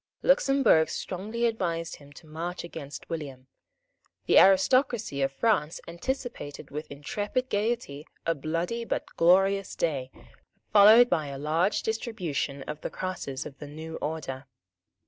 Luxemburg 0.23 0.89
strongly 0.89 1.45
advised 1.45 1.97
him 1.97 2.11
to 2.13 2.25
march 2.25 2.63
against 2.63 3.07
William. 3.07 3.45
The 4.25 4.39
aristocracy 4.39 5.21
of 5.21 5.31
France 5.31 5.79
anticipated 5.87 6.71
with 6.71 6.89
intrepid 6.89 7.51
gaiety 7.51 8.07
a 8.25 8.33
bloody 8.33 8.83
but 8.83 9.03
a 9.03 9.13
glorious 9.15 9.75
day, 9.75 10.09
followed 10.73 11.07
by 11.07 11.27
a 11.27 11.37
large 11.37 11.83
distribution 11.83 12.63
of 12.63 12.81
the 12.81 12.89
crosses 12.89 13.45
of 13.45 13.59
the 13.59 13.67
new 13.67 13.97
order. 13.97 14.47